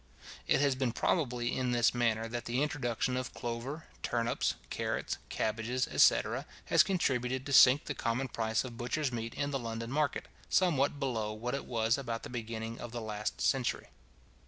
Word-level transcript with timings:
It 0.47 0.59
has 0.61 0.73
been 0.73 0.93
probably 0.93 1.55
in 1.55 1.73
this 1.73 1.93
manner 1.93 2.27
that 2.27 2.45
the 2.45 2.63
introduction 2.63 3.15
of 3.15 3.35
clover, 3.35 3.85
turnips, 4.01 4.55
carrots, 4.71 5.19
cabbages, 5.29 5.87
etc. 5.87 6.47
has 6.65 6.81
contributed 6.81 7.45
to 7.45 7.53
sink 7.53 7.85
the 7.85 7.93
common 7.93 8.27
price 8.27 8.63
of 8.63 8.77
butcher's 8.79 9.11
meat 9.11 9.35
in 9.35 9.51
the 9.51 9.59
London 9.59 9.91
market, 9.91 10.27
somewhat 10.49 10.99
below 10.99 11.33
what 11.33 11.53
it 11.53 11.65
was 11.65 11.99
about 11.99 12.23
the 12.23 12.31
beginning 12.31 12.79
of 12.81 12.91
the 12.91 12.99
last 12.99 13.41
century. 13.41 13.89